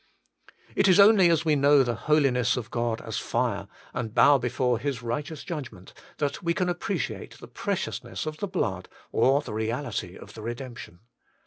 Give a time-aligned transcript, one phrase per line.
[0.69, 0.73] 2.
[0.77, 4.79] It is only as we know the Holiness of God as Fire, and bow before
[4.79, 10.17] His righteous judgment, that we can appreciate the preciousness of the blood or the reality
[10.17, 11.01] of the redemption.